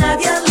labios. 0.00 0.47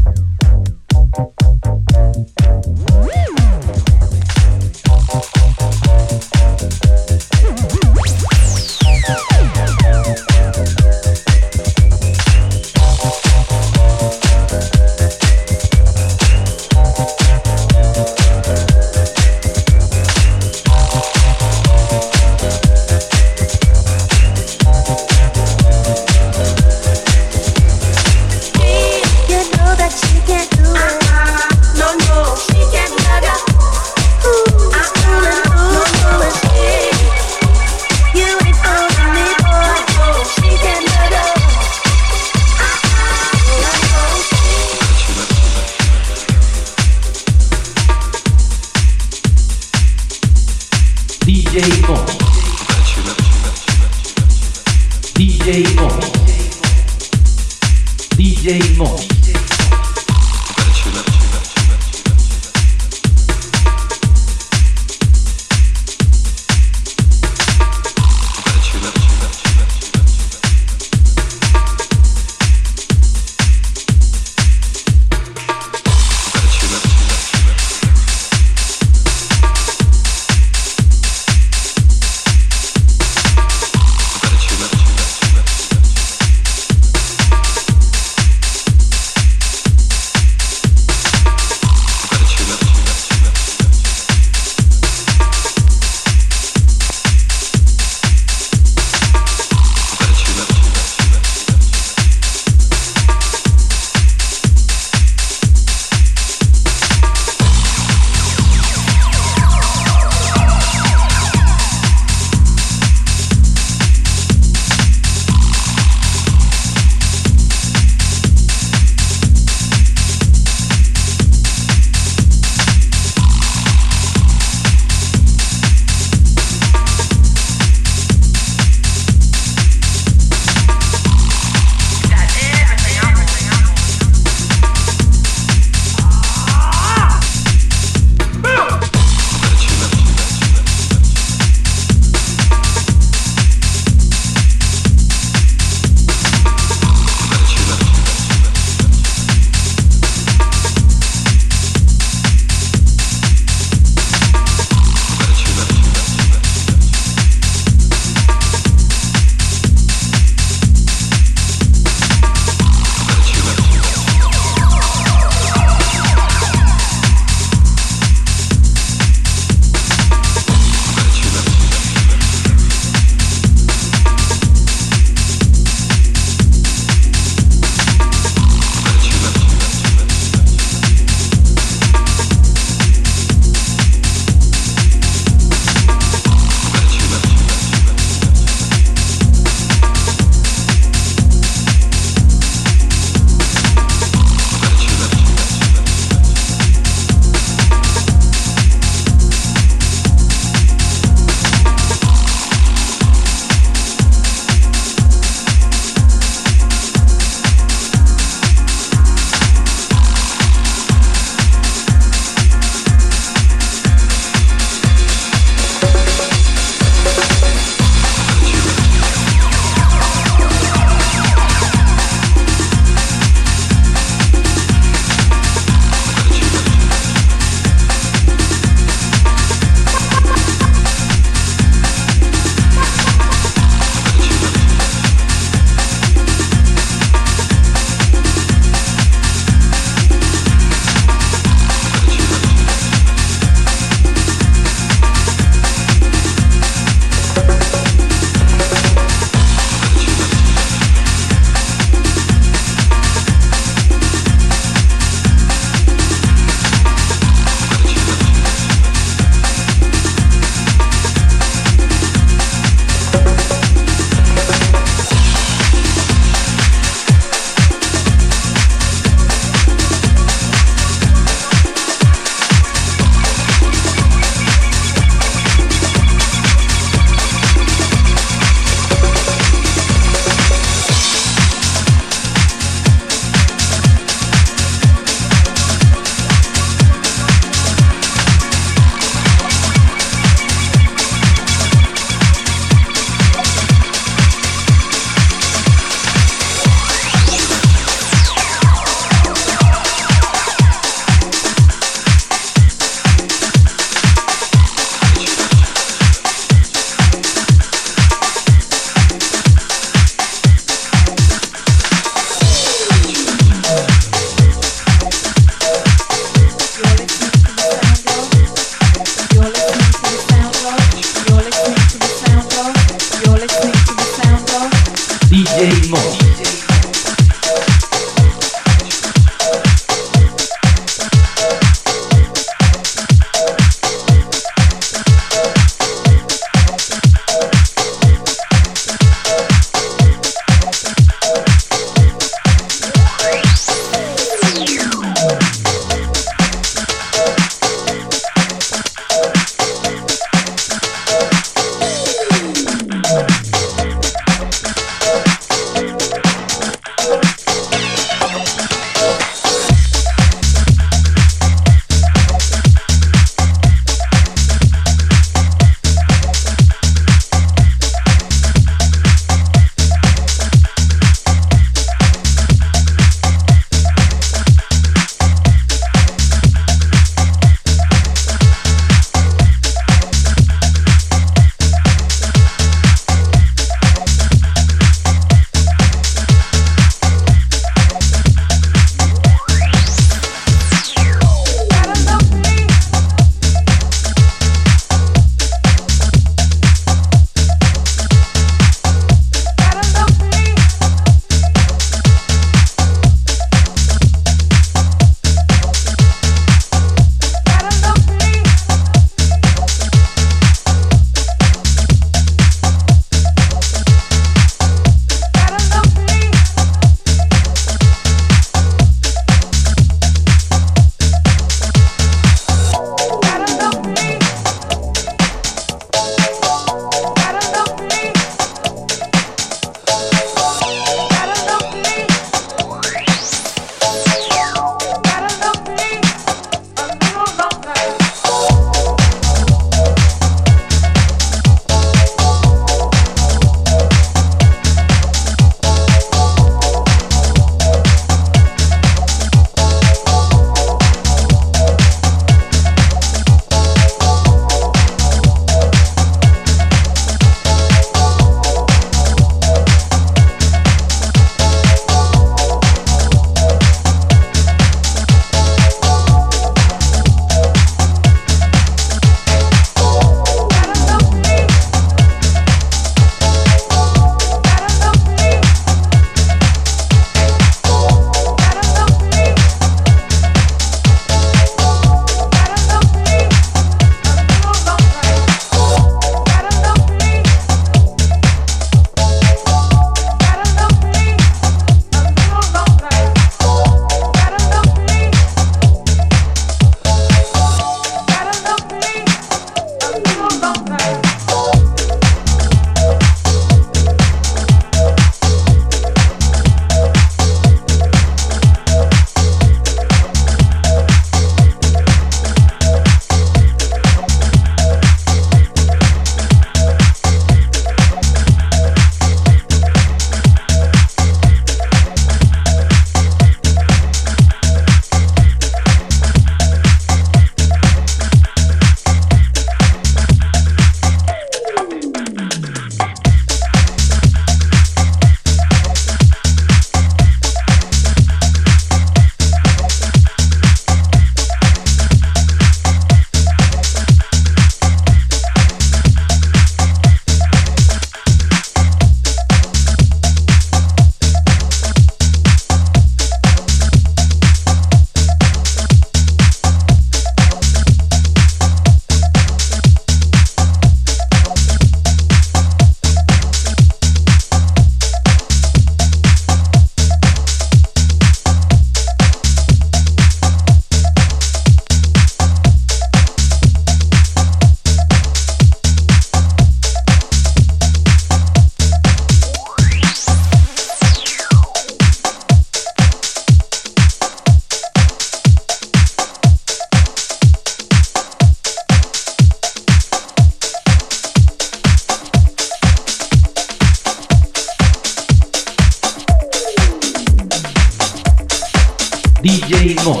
DJ 599.52 599.74
Groove. 599.74 600.00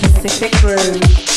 Pacific 0.00 0.60
Groove. 0.60 1.27